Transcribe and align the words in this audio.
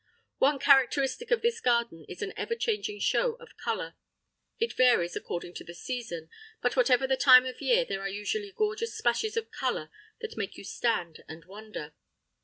One 0.39 0.57
characteristic 0.57 1.29
of 1.29 1.43
this 1.43 1.59
garden 1.61 2.05
is 2.09 2.23
an 2.23 2.33
ever 2.35 2.55
changing 2.55 3.01
show 3.01 3.33
of 3.35 3.55
colour. 3.55 3.93
It 4.57 4.73
varies 4.73 5.15
according 5.15 5.53
to 5.57 5.63
the 5.63 5.75
season, 5.75 6.31
but 6.59 6.75
whatever 6.75 7.05
the 7.05 7.15
time 7.15 7.45
of 7.45 7.61
year 7.61 7.85
there 7.85 8.01
are 8.01 8.09
usually 8.09 8.51
gorgeous 8.51 8.97
splashes 8.97 9.37
of 9.37 9.51
colour 9.51 9.91
that 10.19 10.37
make 10.37 10.57
you 10.57 10.63
stand 10.63 11.23
and 11.27 11.45
wonder. 11.45 11.93